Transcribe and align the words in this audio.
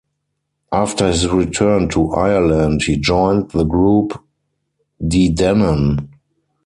After 0.71 1.05
his 1.09 1.27
return 1.29 1.87
to 1.89 2.11
Ireland, 2.13 2.81
he 2.81 2.97
joined 2.97 3.51
the 3.51 3.63
group 3.63 4.19
De 4.99 5.31
Dannan. 5.31 6.07